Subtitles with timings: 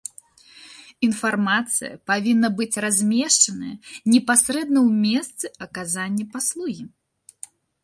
[1.07, 3.75] Інфармацыя павінна быць размешчаная
[4.15, 6.83] непасрэдна ў месцы аказання паслугі.